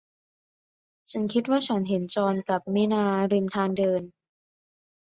[1.11, 4.01] ฉันคิดว่าฉันเห็นจอห์นกับมินาริมทางเดิน